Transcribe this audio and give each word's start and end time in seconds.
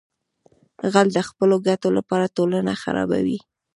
غل 0.93 1.07
د 1.13 1.19
خپلو 1.29 1.55
ګټو 1.67 1.89
لپاره 1.97 2.33
ټولنه 2.35 2.73
خرابوي 2.81 3.39